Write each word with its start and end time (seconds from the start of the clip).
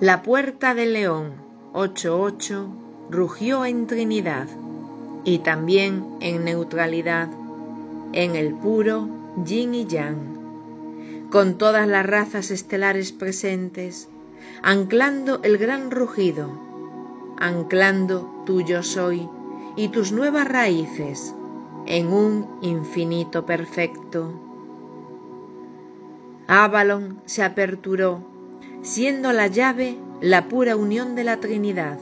La 0.00 0.22
puerta 0.22 0.74
del 0.74 0.92
león 0.92 1.34
88 1.72 2.66
rugió 3.10 3.64
en 3.64 3.86
Trinidad 3.86 4.48
y 5.22 5.38
también 5.38 6.16
en 6.18 6.42
neutralidad, 6.42 7.28
en 8.12 8.34
el 8.34 8.54
puro 8.54 9.08
yin 9.44 9.72
y 9.72 9.86
yang, 9.86 11.28
con 11.30 11.58
todas 11.58 11.86
las 11.86 12.04
razas 12.04 12.50
estelares 12.50 13.12
presentes, 13.12 14.08
anclando 14.64 15.40
el 15.44 15.58
gran 15.58 15.92
rugido, 15.92 16.50
anclando 17.38 18.42
tu 18.44 18.62
yo 18.62 18.82
soy 18.82 19.28
y 19.76 19.88
tus 19.88 20.10
nuevas 20.10 20.48
raíces 20.48 21.36
en 21.86 22.08
un 22.08 22.48
infinito 22.62 23.46
perfecto. 23.46 24.32
Avalon 26.48 27.20
se 27.26 27.44
aperturó, 27.44 28.33
siendo 28.84 29.32
la 29.32 29.46
llave 29.46 29.96
la 30.20 30.46
pura 30.48 30.76
unión 30.76 31.14
de 31.14 31.24
la 31.24 31.38
Trinidad, 31.38 31.98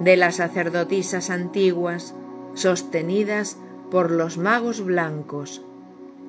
de 0.00 0.16
las 0.16 0.36
sacerdotisas 0.36 1.28
antiguas, 1.28 2.14
sostenidas 2.54 3.58
por 3.90 4.10
los 4.10 4.38
magos 4.38 4.82
blancos, 4.82 5.62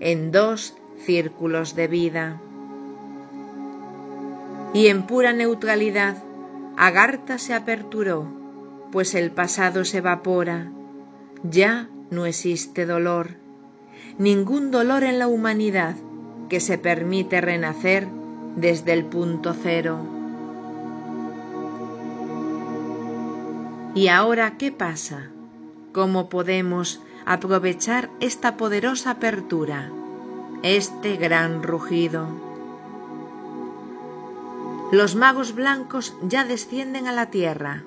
en 0.01 0.31
dos 0.31 0.75
círculos 1.05 1.73
de 1.73 1.87
vida. 1.87 2.41
Y 4.73 4.87
en 4.87 5.07
pura 5.07 5.31
neutralidad, 5.31 6.17
Agartha 6.75 7.37
se 7.37 7.53
aperturó, 7.53 8.27
pues 8.91 9.15
el 9.15 9.31
pasado 9.31 9.85
se 9.85 9.99
evapora, 9.99 10.69
ya 11.43 11.89
no 12.11 12.25
existe 12.25 12.85
dolor, 12.85 13.37
ningún 14.17 14.69
dolor 14.69 15.05
en 15.05 15.17
la 15.17 15.29
humanidad 15.29 15.95
que 16.49 16.59
se 16.59 16.77
permite 16.77 17.39
renacer 17.39 18.07
desde 18.55 18.93
el 18.93 19.05
punto 19.05 19.53
cero. 19.53 19.99
¿Y 23.93 24.07
ahora 24.09 24.57
qué 24.57 24.71
pasa? 24.71 25.29
¿Cómo 25.93 26.27
podemos 26.29 27.01
aprovechar 27.25 28.09
esta 28.19 28.57
poderosa 28.57 29.11
apertura, 29.11 29.89
este 30.63 31.15
gran 31.15 31.63
rugido? 31.63 32.27
Los 34.91 35.15
magos 35.15 35.55
blancos 35.55 36.15
ya 36.21 36.43
descienden 36.43 37.07
a 37.07 37.11
la 37.11 37.31
tierra 37.31 37.83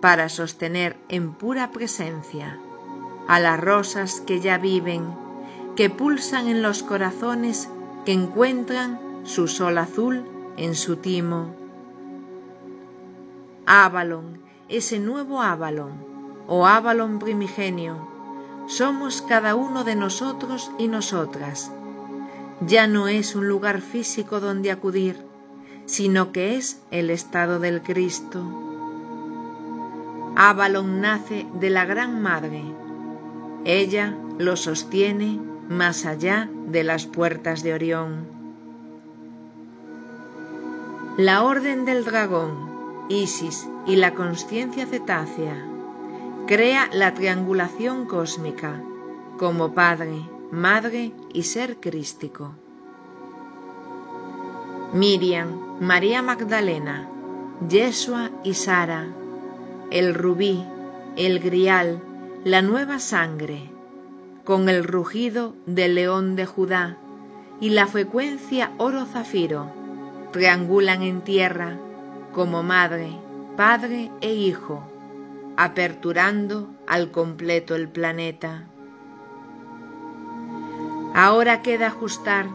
para 0.00 0.28
sostener 0.28 0.96
en 1.08 1.32
pura 1.32 1.70
presencia 1.70 2.58
a 3.28 3.38
las 3.38 3.60
rosas 3.60 4.20
que 4.20 4.40
ya 4.40 4.58
viven, 4.58 5.04
que 5.76 5.88
pulsan 5.88 6.48
en 6.48 6.62
los 6.62 6.82
corazones 6.82 7.68
que 8.04 8.12
encuentran 8.12 9.09
su 9.24 9.48
sol 9.48 9.78
azul 9.78 10.24
en 10.56 10.74
su 10.74 10.96
timo. 10.96 11.54
Avalon, 13.66 14.40
ese 14.68 14.98
nuevo 14.98 15.40
Avalon, 15.40 15.92
o 16.46 16.66
Avalon 16.66 17.18
primigenio, 17.18 18.08
somos 18.66 19.22
cada 19.22 19.54
uno 19.54 19.84
de 19.84 19.96
nosotros 19.96 20.70
y 20.78 20.88
nosotras. 20.88 21.70
Ya 22.66 22.86
no 22.86 23.08
es 23.08 23.34
un 23.34 23.48
lugar 23.48 23.80
físico 23.80 24.40
donde 24.40 24.70
acudir, 24.70 25.24
sino 25.86 26.32
que 26.32 26.56
es 26.56 26.82
el 26.90 27.10
estado 27.10 27.58
del 27.58 27.82
Cristo. 27.82 28.42
Avalon 30.36 31.00
nace 31.00 31.46
de 31.54 31.70
la 31.70 31.84
Gran 31.84 32.22
Madre, 32.22 32.62
ella 33.64 34.16
lo 34.38 34.56
sostiene 34.56 35.38
más 35.68 36.06
allá 36.06 36.48
de 36.66 36.82
las 36.82 37.06
puertas 37.06 37.62
de 37.62 37.74
Orión. 37.74 38.39
La 41.16 41.42
Orden 41.42 41.84
del 41.84 42.04
Dragón, 42.04 43.06
Isis 43.08 43.68
y 43.84 43.96
la 43.96 44.14
conciencia 44.14 44.86
cetácea 44.86 45.66
crea 46.46 46.88
la 46.92 47.14
triangulación 47.14 48.06
cósmica 48.06 48.80
como 49.36 49.74
Padre, 49.74 50.22
Madre 50.52 51.12
y 51.32 51.42
Ser 51.42 51.78
crístico. 51.78 52.52
Miriam, 54.92 55.78
María 55.80 56.22
Magdalena, 56.22 57.08
Yeshua 57.68 58.30
y 58.44 58.54
Sara, 58.54 59.08
el 59.90 60.14
rubí, 60.14 60.64
el 61.16 61.40
grial, 61.40 62.00
la 62.44 62.62
nueva 62.62 63.00
sangre, 63.00 63.68
con 64.44 64.68
el 64.68 64.84
rugido 64.84 65.54
del 65.66 65.96
león 65.96 66.36
de 66.36 66.46
Judá 66.46 66.96
y 67.60 67.70
la 67.70 67.88
frecuencia 67.88 68.72
oro 68.78 69.04
zafiro, 69.06 69.79
triangulan 70.32 71.02
en 71.02 71.22
tierra 71.22 71.78
como 72.32 72.62
madre, 72.62 73.10
padre 73.56 74.10
e 74.20 74.32
hijo, 74.32 74.82
aperturando 75.56 76.68
al 76.86 77.10
completo 77.10 77.74
el 77.74 77.88
planeta. 77.88 78.64
Ahora 81.14 81.62
queda 81.62 81.88
ajustar, 81.88 82.46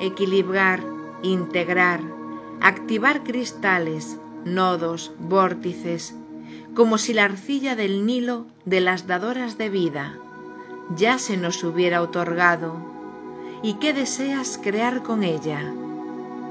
equilibrar, 0.00 0.80
integrar, 1.22 2.00
activar 2.60 3.24
cristales, 3.24 4.18
nodos, 4.44 5.12
vórtices, 5.18 6.14
como 6.74 6.98
si 6.98 7.12
la 7.12 7.24
arcilla 7.24 7.76
del 7.76 8.06
Nilo 8.06 8.46
de 8.64 8.80
las 8.80 9.06
dadoras 9.06 9.58
de 9.58 9.68
vida 9.68 10.18
ya 10.96 11.18
se 11.18 11.36
nos 11.36 11.64
hubiera 11.64 12.02
otorgado. 12.02 12.76
¿Y 13.62 13.74
qué 13.74 13.92
deseas 13.92 14.58
crear 14.62 15.02
con 15.02 15.22
ella? 15.22 15.72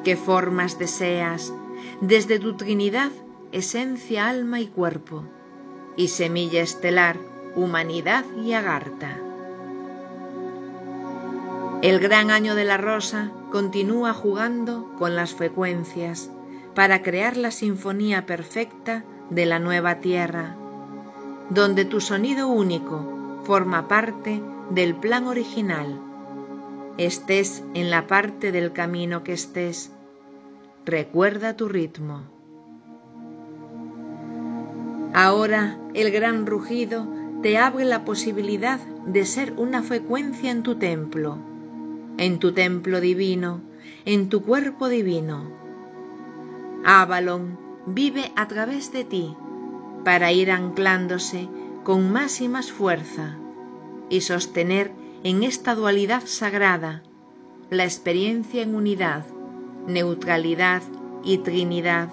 ¿Qué 0.03 0.17
formas 0.17 0.77
deseas 0.77 1.53
desde 2.01 2.37
tu 2.37 2.57
Trinidad, 2.57 3.11
esencia, 3.53 4.27
alma 4.27 4.59
y 4.59 4.67
cuerpo, 4.67 5.23
y 5.95 6.09
semilla 6.09 6.61
estelar, 6.61 7.17
humanidad 7.55 8.25
y 8.43 8.51
agarta? 8.51 9.17
El 11.81 11.99
gran 11.99 12.31
año 12.31 12.55
de 12.55 12.65
la 12.65 12.75
rosa 12.75 13.31
continúa 13.49 14.13
jugando 14.13 14.93
con 14.97 15.15
las 15.15 15.33
frecuencias 15.35 16.29
para 16.75 17.01
crear 17.01 17.37
la 17.37 17.51
sinfonía 17.51 18.25
perfecta 18.25 19.05
de 19.29 19.45
la 19.45 19.59
nueva 19.59 19.99
tierra, 20.01 20.57
donde 21.49 21.85
tu 21.85 22.01
sonido 22.01 22.49
único 22.49 23.41
forma 23.45 23.87
parte 23.87 24.41
del 24.69 24.95
plan 24.95 25.27
original. 25.27 26.12
Estés 26.97 27.63
en 27.73 27.89
la 27.89 28.05
parte 28.05 28.51
del 28.51 28.71
camino 28.71 29.23
que 29.23 29.33
estés, 29.33 29.91
recuerda 30.85 31.57
tu 31.57 31.67
ritmo. 31.67 32.21
Ahora 35.15 35.79
el 35.95 36.11
gran 36.11 36.45
rugido 36.45 37.07
te 37.41 37.57
abre 37.57 37.83
la 37.85 38.05
posibilidad 38.05 38.79
de 39.07 39.25
ser 39.25 39.53
una 39.57 39.81
frecuencia 39.81 40.51
en 40.51 40.61
tu 40.61 40.75
templo, 40.75 41.39
en 42.17 42.37
tu 42.37 42.51
templo 42.53 43.01
divino, 43.01 43.61
en 44.05 44.29
tu 44.29 44.43
cuerpo 44.43 44.87
divino. 44.87 45.51
Avalon 46.85 47.57
vive 47.87 48.31
a 48.35 48.47
través 48.47 48.91
de 48.91 49.03
ti 49.03 49.35
para 50.05 50.31
ir 50.31 50.51
anclándose 50.51 51.49
con 51.83 52.11
más 52.11 52.39
y 52.39 52.49
más 52.49 52.71
fuerza 52.71 53.37
y 54.09 54.21
sostener 54.21 54.91
en 55.23 55.43
esta 55.43 55.73
dualidad 55.73 56.23
sagrada 56.25 57.01
la 57.69 57.85
experiencia 57.85 58.61
en 58.61 58.75
unidad, 58.75 59.25
neutralidad 59.87 60.81
y 61.23 61.37
trinidad, 61.37 62.09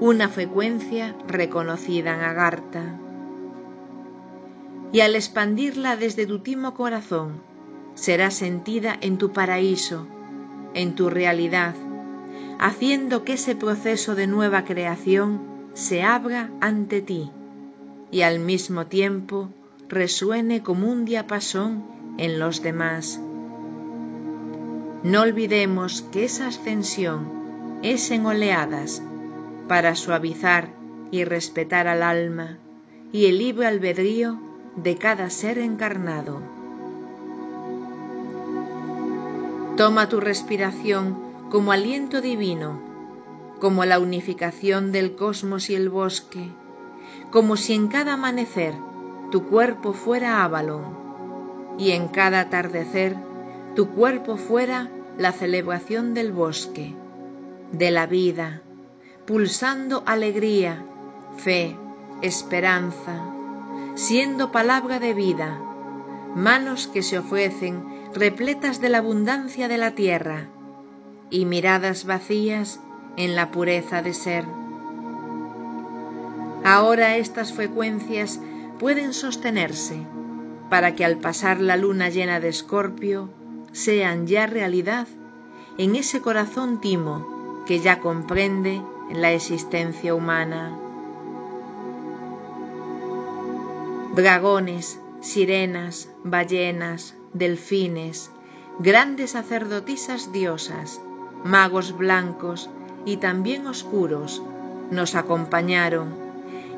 una 0.00 0.28
frecuencia 0.28 1.16
reconocida 1.26 2.14
en 2.14 2.20
Agartha. 2.20 3.00
Y 4.92 5.00
al 5.00 5.14
expandirla 5.14 5.96
desde 5.96 6.26
tu 6.26 6.40
timo 6.40 6.74
corazón, 6.74 7.40
será 7.94 8.30
sentida 8.30 8.96
en 9.00 9.16
tu 9.16 9.32
paraíso, 9.32 10.06
en 10.74 10.94
tu 10.94 11.08
realidad, 11.08 11.74
haciendo 12.58 13.24
que 13.24 13.34
ese 13.34 13.56
proceso 13.56 14.14
de 14.14 14.26
nueva 14.26 14.64
creación 14.64 15.40
se 15.72 16.02
abra 16.02 16.50
ante 16.60 17.00
ti 17.00 17.30
y 18.10 18.22
al 18.22 18.40
mismo 18.40 18.86
tiempo 18.86 19.48
resuene 19.88 20.62
como 20.62 20.90
un 20.90 21.06
diapasón 21.06 21.99
en 22.20 22.38
los 22.38 22.62
demás. 22.62 23.18
No 25.02 25.22
olvidemos 25.22 26.02
que 26.12 26.26
esa 26.26 26.48
ascensión 26.48 27.80
es 27.82 28.10
en 28.10 28.26
oleadas 28.26 29.02
para 29.68 29.94
suavizar 29.94 30.68
y 31.10 31.24
respetar 31.24 31.88
al 31.88 32.02
alma 32.02 32.58
y 33.10 33.24
el 33.24 33.38
libre 33.38 33.66
albedrío 33.66 34.38
de 34.76 34.96
cada 34.96 35.30
ser 35.30 35.58
encarnado. 35.58 36.42
Toma 39.78 40.10
tu 40.10 40.20
respiración 40.20 41.16
como 41.48 41.72
aliento 41.72 42.20
divino, 42.20 42.78
como 43.60 43.86
la 43.86 43.98
unificación 43.98 44.92
del 44.92 45.16
cosmos 45.16 45.70
y 45.70 45.74
el 45.74 45.88
bosque, 45.88 46.50
como 47.30 47.56
si 47.56 47.72
en 47.72 47.88
cada 47.88 48.12
amanecer 48.12 48.74
tu 49.30 49.46
cuerpo 49.46 49.94
fuera 49.94 50.44
Avalon 50.44 50.99
y 51.80 51.92
en 51.92 52.08
cada 52.08 52.40
atardecer 52.40 53.16
tu 53.74 53.88
cuerpo 53.88 54.36
fuera 54.36 54.90
la 55.16 55.32
celebración 55.32 56.12
del 56.12 56.30
bosque, 56.30 56.94
de 57.72 57.90
la 57.90 58.06
vida, 58.06 58.60
pulsando 59.26 60.02
alegría, 60.04 60.84
fe, 61.38 61.74
esperanza, 62.20 63.24
siendo 63.94 64.52
palabra 64.52 64.98
de 64.98 65.14
vida, 65.14 65.58
manos 66.36 66.86
que 66.86 67.02
se 67.02 67.18
ofrecen 67.18 67.82
repletas 68.14 68.82
de 68.82 68.90
la 68.90 68.98
abundancia 68.98 69.66
de 69.66 69.78
la 69.78 69.92
tierra 69.92 70.48
y 71.30 71.46
miradas 71.46 72.04
vacías 72.04 72.78
en 73.16 73.34
la 73.34 73.50
pureza 73.50 74.02
de 74.02 74.12
ser. 74.12 74.44
Ahora 76.62 77.16
estas 77.16 77.54
frecuencias 77.54 78.38
pueden 78.78 79.14
sostenerse 79.14 80.04
para 80.70 80.94
que 80.94 81.04
al 81.04 81.18
pasar 81.18 81.60
la 81.60 81.76
luna 81.76 82.08
llena 82.08 82.40
de 82.40 82.48
Escorpio 82.48 83.28
sean 83.72 84.26
ya 84.26 84.46
realidad 84.46 85.06
en 85.76 85.96
ese 85.96 86.20
corazón 86.20 86.80
timo 86.80 87.64
que 87.66 87.80
ya 87.80 88.00
comprende 88.00 88.80
la 89.12 89.32
existencia 89.32 90.14
humana. 90.14 90.76
Dragones, 94.14 94.98
sirenas, 95.20 96.08
ballenas, 96.24 97.14
delfines, 97.32 98.30
grandes 98.78 99.32
sacerdotisas 99.32 100.32
diosas, 100.32 101.00
magos 101.44 101.96
blancos 101.96 102.70
y 103.04 103.16
también 103.16 103.66
oscuros 103.66 104.42
nos 104.90 105.14
acompañaron 105.14 106.14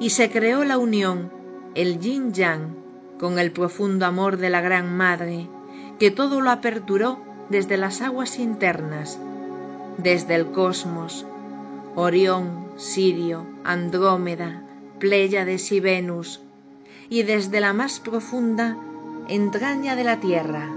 y 0.01 0.11
se 0.11 0.31
creó 0.31 0.65
la 0.65 0.79
unión, 0.79 1.31
el 1.75 1.99
yin 2.01 2.33
yang, 2.33 2.82
con 3.23 3.39
el 3.39 3.53
profundo 3.53 4.05
amor 4.05 4.37
de 4.37 4.51
la 4.51 4.61
Gran 4.61 4.97
Madre, 4.97 5.49
que 6.01 6.11
todo 6.11 6.41
lo 6.41 6.51
aperturó 6.51 7.21
desde 7.51 7.77
las 7.77 8.03
aguas 8.03 8.41
internas, 8.41 9.17
desde 9.97 10.35
el 10.35 10.51
cosmos, 10.51 11.25
Orión, 11.95 12.67
Sirio, 12.79 13.47
Andrómeda, 13.63 14.65
Pléyades 14.99 15.71
y 15.71 15.79
Venus, 15.79 16.41
y 17.09 17.23
desde 17.23 17.61
la 17.61 17.73
más 17.73 18.01
profunda 18.01 18.77
entraña 19.29 19.95
de 19.95 20.03
la 20.03 20.19
tierra. 20.19 20.69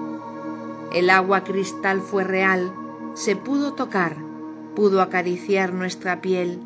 El 0.94 1.10
agua 1.10 1.44
cristal 1.44 2.00
fue 2.00 2.24
real, 2.24 2.72
se 3.16 3.36
pudo 3.36 3.74
tocar, 3.74 4.18
pudo 4.76 5.02
acariciar 5.02 5.74
nuestra 5.74 6.22
piel, 6.22 6.60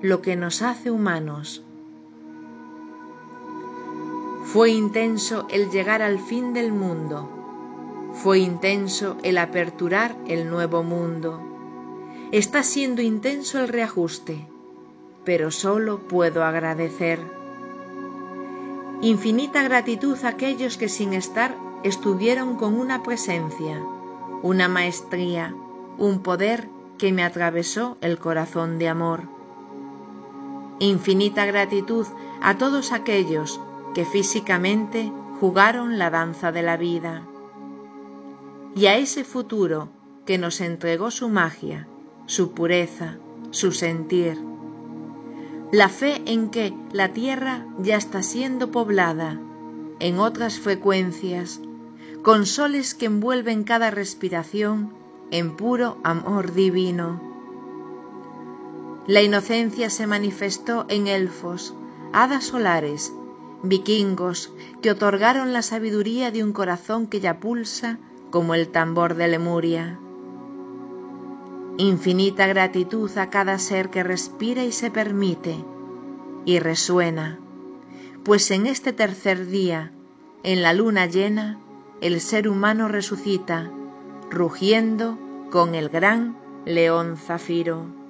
lo 0.00 0.20
que 0.20 0.34
nos 0.34 0.62
hace 0.62 0.90
humanos. 0.90 1.62
Fue 4.42 4.70
intenso 4.70 5.46
el 5.48 5.70
llegar 5.70 6.02
al 6.02 6.18
fin 6.18 6.52
del 6.52 6.72
mundo, 6.72 7.28
fue 8.12 8.40
intenso 8.40 9.16
el 9.22 9.38
aperturar 9.38 10.16
el 10.26 10.50
nuevo 10.50 10.82
mundo. 10.82 11.40
Está 12.30 12.62
siendo 12.62 13.02
intenso 13.02 13.58
el 13.58 13.68
reajuste, 13.68 14.46
pero 15.24 15.50
solo 15.50 16.00
puedo 16.08 16.44
agradecer. 16.44 17.20
Infinita 19.00 19.62
gratitud 19.62 20.16
a 20.24 20.28
aquellos 20.28 20.76
que 20.76 20.88
sin 20.88 21.14
estar 21.14 21.56
estuvieron 21.82 22.56
con 22.56 22.78
una 22.78 23.02
presencia, 23.02 23.82
una 24.42 24.68
maestría, 24.68 25.54
un 25.98 26.20
poder 26.20 26.68
que 26.98 27.12
me 27.12 27.24
atravesó 27.24 27.96
el 28.00 28.18
corazón 28.18 28.78
de 28.78 28.88
amor. 28.88 29.22
Infinita 30.78 31.46
gratitud 31.46 32.06
a 32.40 32.58
todos 32.58 32.92
aquellos 32.92 33.60
que 33.94 34.04
físicamente 34.04 35.12
jugaron 35.40 35.98
la 35.98 36.10
danza 36.10 36.52
de 36.52 36.62
la 36.62 36.76
vida, 36.76 37.22
y 38.74 38.86
a 38.86 38.96
ese 38.96 39.24
futuro 39.24 39.88
que 40.24 40.38
nos 40.38 40.60
entregó 40.60 41.10
su 41.10 41.28
magia, 41.28 41.86
su 42.26 42.52
pureza, 42.52 43.16
su 43.50 43.72
sentir, 43.72 44.38
la 45.72 45.88
fe 45.88 46.22
en 46.26 46.50
que 46.50 46.74
la 46.92 47.08
tierra 47.08 47.66
ya 47.78 47.96
está 47.96 48.22
siendo 48.22 48.70
poblada 48.70 49.40
en 50.00 50.18
otras 50.18 50.58
frecuencias, 50.58 51.60
con 52.22 52.46
soles 52.46 52.94
que 52.94 53.06
envuelven 53.06 53.64
cada 53.64 53.90
respiración 53.90 54.92
en 55.30 55.56
puro 55.56 55.96
amor 56.04 56.52
divino. 56.52 57.20
La 59.06 59.22
inocencia 59.22 59.90
se 59.90 60.06
manifestó 60.06 60.86
en 60.88 61.08
elfos, 61.08 61.74
hadas 62.12 62.44
solares, 62.44 63.12
vikingos 63.62 64.52
que 64.80 64.90
otorgaron 64.90 65.52
la 65.52 65.62
sabiduría 65.62 66.30
de 66.30 66.42
un 66.42 66.52
corazón 66.52 67.06
que 67.06 67.20
ya 67.20 67.38
pulsa 67.40 67.98
como 68.30 68.54
el 68.54 68.68
tambor 68.68 69.14
de 69.14 69.28
Lemuria. 69.28 69.98
Infinita 71.78 72.46
gratitud 72.46 73.10
a 73.16 73.30
cada 73.30 73.58
ser 73.58 73.90
que 73.90 74.02
respira 74.02 74.64
y 74.64 74.72
se 74.72 74.90
permite 74.90 75.56
y 76.44 76.58
resuena, 76.58 77.38
pues 78.24 78.50
en 78.50 78.66
este 78.66 78.92
tercer 78.92 79.46
día, 79.46 79.92
en 80.42 80.62
la 80.62 80.72
luna 80.72 81.06
llena, 81.06 81.58
el 82.00 82.20
ser 82.20 82.48
humano 82.48 82.88
resucita, 82.88 83.70
rugiendo 84.30 85.18
con 85.50 85.74
el 85.74 85.88
gran 85.88 86.36
león 86.64 87.16
zafiro. 87.16 88.01